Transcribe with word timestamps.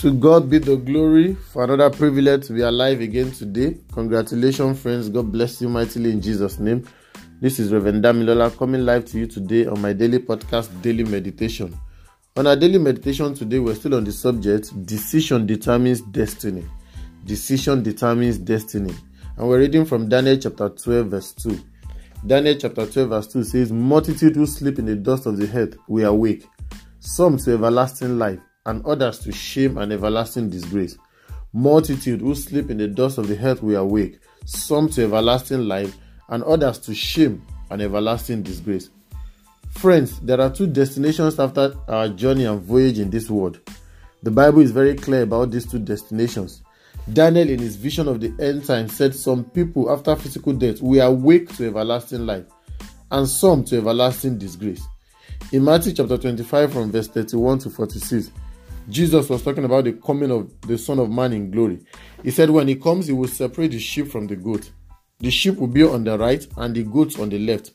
To 0.00 0.10
God 0.10 0.48
be 0.48 0.56
the 0.56 0.76
glory 0.76 1.34
for 1.34 1.64
another 1.64 1.90
privilege 1.90 2.46
to 2.46 2.54
be 2.54 2.62
alive 2.62 3.02
again 3.02 3.32
today. 3.32 3.76
Congratulations, 3.92 4.80
friends. 4.80 5.10
God 5.10 5.30
bless 5.30 5.60
you 5.60 5.68
mightily 5.68 6.10
in 6.10 6.22
Jesus' 6.22 6.58
name. 6.58 6.88
This 7.38 7.58
is 7.58 7.70
Reverend 7.70 8.02
Damilola 8.02 8.56
coming 8.56 8.86
live 8.86 9.04
to 9.04 9.18
you 9.18 9.26
today 9.26 9.66
on 9.66 9.78
my 9.82 9.92
daily 9.92 10.18
podcast, 10.20 10.80
Daily 10.80 11.04
Meditation. 11.04 11.78
On 12.34 12.46
our 12.46 12.56
daily 12.56 12.78
meditation 12.78 13.34
today, 13.34 13.58
we're 13.58 13.74
still 13.74 13.94
on 13.94 14.04
the 14.04 14.12
subject 14.12 14.86
Decision 14.86 15.44
Determines 15.44 16.00
Destiny. 16.00 16.64
Decision 17.26 17.82
Determines 17.82 18.38
Destiny. 18.38 18.94
And 19.36 19.46
we're 19.46 19.58
reading 19.58 19.84
from 19.84 20.08
Daniel 20.08 20.38
chapter 20.38 20.70
12, 20.70 21.08
verse 21.08 21.32
2. 21.34 21.60
Daniel 22.26 22.56
chapter 22.58 22.86
12, 22.86 23.06
verse 23.06 23.26
2 23.26 23.44
says, 23.44 23.70
Multitude 23.70 24.34
who 24.34 24.46
sleep 24.46 24.78
in 24.78 24.86
the 24.86 24.96
dust 24.96 25.26
of 25.26 25.36
the 25.36 25.54
earth 25.54 25.76
will 25.88 26.08
awake, 26.08 26.46
some 27.00 27.36
to 27.36 27.52
everlasting 27.52 28.18
life 28.18 28.40
and 28.66 28.84
others 28.84 29.18
to 29.20 29.32
shame 29.32 29.78
and 29.78 29.92
everlasting 29.92 30.50
disgrace. 30.50 30.98
Multitude 31.52 32.20
who 32.20 32.34
sleep 32.34 32.70
in 32.70 32.78
the 32.78 32.86
dust 32.86 33.18
of 33.18 33.26
the 33.28 33.38
earth 33.38 33.62
will 33.62 33.80
awake, 33.80 34.20
some 34.44 34.88
to 34.90 35.04
everlasting 35.04 35.66
life, 35.66 35.96
and 36.28 36.44
others 36.44 36.78
to 36.78 36.94
shame 36.94 37.44
and 37.70 37.82
everlasting 37.82 38.42
disgrace. 38.42 38.90
Friends, 39.70 40.20
there 40.20 40.40
are 40.40 40.50
two 40.50 40.66
destinations 40.66 41.38
after 41.38 41.74
our 41.88 42.08
journey 42.08 42.44
and 42.44 42.60
voyage 42.60 42.98
in 42.98 43.10
this 43.10 43.30
world. 43.30 43.60
The 44.22 44.30
Bible 44.30 44.60
is 44.60 44.70
very 44.72 44.94
clear 44.94 45.22
about 45.22 45.50
these 45.50 45.66
two 45.66 45.78
destinations. 45.78 46.62
Daniel, 47.12 47.48
in 47.48 47.58
his 47.58 47.76
vision 47.76 48.06
of 48.06 48.20
the 48.20 48.32
end 48.44 48.64
time, 48.64 48.88
said 48.88 49.14
some 49.14 49.44
people 49.44 49.90
after 49.90 50.14
physical 50.16 50.52
death 50.52 50.82
will 50.82 51.00
awake 51.00 51.54
to 51.56 51.66
everlasting 51.66 52.26
life, 52.26 52.44
and 53.10 53.26
some 53.26 53.64
to 53.64 53.78
everlasting 53.78 54.38
disgrace. 54.38 54.86
In 55.52 55.64
Matthew 55.64 55.94
chapter 55.94 56.18
25, 56.18 56.72
from 56.72 56.92
verse 56.92 57.08
31 57.08 57.60
to 57.60 57.70
46, 57.70 58.30
Jesus 58.90 59.28
was 59.28 59.42
talking 59.42 59.64
about 59.64 59.84
the 59.84 59.92
coming 59.92 60.30
of 60.30 60.50
the 60.62 60.76
Son 60.76 60.98
of 60.98 61.10
Man 61.10 61.32
in 61.32 61.50
glory. 61.50 61.80
He 62.22 62.30
said, 62.30 62.50
When 62.50 62.68
he 62.68 62.76
comes, 62.76 63.06
he 63.06 63.12
will 63.12 63.28
separate 63.28 63.70
the 63.70 63.78
sheep 63.78 64.08
from 64.08 64.26
the 64.26 64.36
goat. 64.36 64.70
The 65.20 65.30
sheep 65.30 65.56
will 65.56 65.68
be 65.68 65.84
on 65.84 66.04
the 66.04 66.18
right 66.18 66.46
and 66.56 66.74
the 66.74 66.82
goats 66.82 67.18
on 67.18 67.28
the 67.28 67.38
left. 67.38 67.72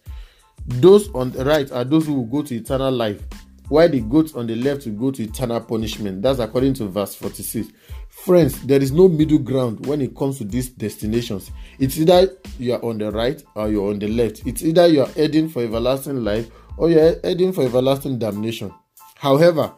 Those 0.66 1.14
on 1.14 1.32
the 1.32 1.46
right 1.46 1.72
are 1.72 1.84
those 1.84 2.08
who 2.08 2.16
will 2.16 2.26
go 2.26 2.42
to 2.42 2.56
eternal 2.56 2.92
life, 2.92 3.22
while 3.70 3.88
the 3.88 4.02
goats 4.02 4.34
on 4.34 4.48
the 4.48 4.56
left 4.56 4.86
will 4.86 4.94
go 4.94 5.12
to 5.12 5.24
eternal 5.24 5.62
punishment. 5.62 6.22
That's 6.22 6.40
according 6.40 6.74
to 6.76 6.88
verse 6.88 7.16
46. 7.16 7.70
Friends, 8.10 8.60
there 8.66 8.82
is 8.82 8.92
no 8.92 9.08
middle 9.08 9.38
ground 9.38 9.86
when 9.86 10.02
it 10.02 10.16
comes 10.16 10.40
to 10.40 10.44
these 10.44 10.70
destinations. 10.70 11.52
It's 11.78 11.98
either 12.00 12.30
you 12.58 12.74
are 12.74 12.84
on 12.84 12.98
the 12.98 13.12
right 13.12 13.42
or 13.54 13.70
you're 13.70 13.92
on 13.92 14.00
the 14.00 14.08
left. 14.08 14.46
It's 14.48 14.64
either 14.64 14.88
you 14.88 15.02
are 15.02 15.10
heading 15.10 15.50
for 15.50 15.62
everlasting 15.64 16.24
life 16.24 16.50
or 16.78 16.90
you're 16.90 17.20
heading 17.24 17.54
for 17.54 17.64
everlasting 17.64 18.18
damnation. 18.18 18.74
However, 19.16 19.74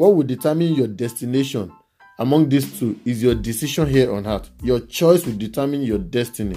what 0.00 0.14
will 0.14 0.22
determine 0.22 0.72
your 0.72 0.86
destination 0.86 1.70
among 2.18 2.48
these 2.48 2.78
two 2.78 2.98
is 3.04 3.22
your 3.22 3.34
decision 3.34 3.86
here 3.86 4.10
on 4.10 4.26
earth. 4.26 4.48
Your 4.62 4.80
choice 4.80 5.26
will 5.26 5.36
determine 5.36 5.82
your 5.82 5.98
destiny. 5.98 6.56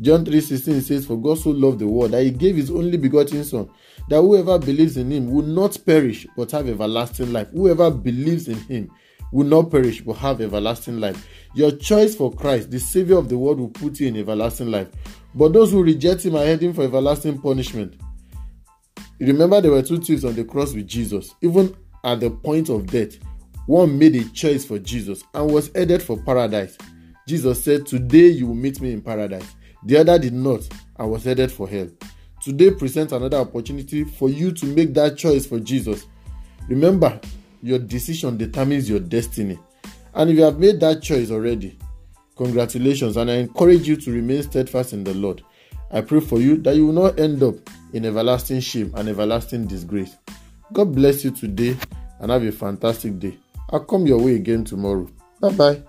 John 0.00 0.24
3:16 0.24 0.82
says, 0.82 1.04
For 1.04 1.16
God 1.16 1.36
so 1.38 1.50
loved 1.50 1.80
the 1.80 1.88
world 1.88 2.12
that 2.12 2.22
he 2.22 2.30
gave 2.30 2.54
his 2.54 2.70
only 2.70 2.96
begotten 2.96 3.42
Son, 3.42 3.68
that 4.08 4.20
whoever 4.20 4.56
believes 4.60 4.96
in 4.96 5.10
him 5.10 5.32
will 5.32 5.42
not 5.42 5.76
perish 5.84 6.28
but 6.36 6.52
have 6.52 6.68
everlasting 6.68 7.32
life. 7.32 7.48
Whoever 7.50 7.90
believes 7.90 8.46
in 8.46 8.58
him 8.60 8.88
will 9.32 9.48
not 9.48 9.68
perish 9.68 10.00
but 10.02 10.12
have 10.18 10.40
everlasting 10.40 11.00
life. 11.00 11.26
Your 11.56 11.72
choice 11.72 12.14
for 12.14 12.32
Christ, 12.32 12.70
the 12.70 12.78
Savior 12.78 13.18
of 13.18 13.28
the 13.28 13.36
world, 13.36 13.58
will 13.58 13.70
put 13.70 13.98
you 13.98 14.06
in 14.06 14.16
everlasting 14.16 14.70
life. 14.70 14.86
But 15.34 15.54
those 15.54 15.72
who 15.72 15.82
reject 15.82 16.24
him 16.24 16.36
are 16.36 16.44
heading 16.44 16.72
for 16.72 16.84
everlasting 16.84 17.40
punishment. 17.40 17.94
remember 19.18 19.60
there 19.60 19.72
were 19.72 19.82
two 19.82 19.98
thieves 19.98 20.24
on 20.24 20.36
the 20.36 20.44
cross 20.44 20.72
with 20.72 20.86
Jesus. 20.86 21.34
Even 21.42 21.74
at 22.06 22.20
the 22.20 22.30
point 22.30 22.68
of 22.68 22.86
death, 22.86 23.18
one 23.66 23.98
made 23.98 24.14
a 24.14 24.24
choice 24.28 24.64
for 24.64 24.78
Jesus 24.78 25.24
and 25.34 25.50
was 25.50 25.72
headed 25.74 26.00
for 26.00 26.16
paradise. 26.16 26.78
Jesus 27.26 27.62
said, 27.62 27.84
Today 27.84 28.28
you 28.28 28.46
will 28.46 28.54
meet 28.54 28.80
me 28.80 28.92
in 28.92 29.02
paradise. 29.02 29.56
The 29.84 29.98
other 29.98 30.16
did 30.16 30.32
not 30.32 30.66
and 30.98 31.10
was 31.10 31.24
headed 31.24 31.50
for 31.50 31.68
hell. 31.68 31.88
Today 32.40 32.70
presents 32.70 33.12
another 33.12 33.38
opportunity 33.38 34.04
for 34.04 34.30
you 34.30 34.52
to 34.52 34.66
make 34.66 34.94
that 34.94 35.18
choice 35.18 35.46
for 35.46 35.58
Jesus. 35.58 36.06
Remember, 36.68 37.20
your 37.60 37.80
decision 37.80 38.36
determines 38.36 38.88
your 38.88 39.00
destiny. 39.00 39.58
And 40.14 40.30
if 40.30 40.36
you 40.36 40.44
have 40.44 40.60
made 40.60 40.78
that 40.80 41.02
choice 41.02 41.32
already, 41.32 41.76
congratulations, 42.36 43.16
and 43.16 43.28
I 43.28 43.34
encourage 43.34 43.88
you 43.88 43.96
to 43.96 44.12
remain 44.12 44.44
steadfast 44.44 44.92
in 44.92 45.02
the 45.02 45.14
Lord. 45.14 45.42
I 45.90 46.02
pray 46.02 46.20
for 46.20 46.38
you 46.38 46.56
that 46.58 46.76
you 46.76 46.86
will 46.86 46.92
not 46.92 47.18
end 47.18 47.42
up 47.42 47.56
in 47.92 48.04
everlasting 48.04 48.60
shame 48.60 48.92
and 48.94 49.08
everlasting 49.08 49.66
disgrace. 49.66 50.16
God 50.72 50.94
bless 50.94 51.24
you 51.24 51.30
today 51.32 51.76
and 52.20 52.30
have 52.30 52.42
a 52.42 52.52
fantastic 52.52 53.18
day. 53.18 53.38
I'll 53.70 53.84
come 53.84 54.06
your 54.06 54.20
way 54.20 54.34
again 54.34 54.64
tomorrow. 54.64 55.08
Bye 55.40 55.50
bye. 55.52 55.82